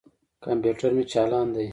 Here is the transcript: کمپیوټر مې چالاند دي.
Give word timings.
کمپیوټر 0.43 0.89
مې 0.97 1.03
چالاند 1.11 1.51
دي. 1.55 1.67